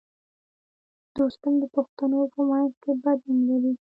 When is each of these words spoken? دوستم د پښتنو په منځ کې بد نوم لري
دوستم 1.15 1.53
د 1.61 1.63
پښتنو 1.75 2.19
په 2.33 2.41
منځ 2.49 2.71
کې 2.81 2.91
بد 3.03 3.19
نوم 3.27 3.39
لري 3.49 3.69